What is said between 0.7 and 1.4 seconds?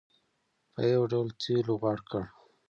په یو ډول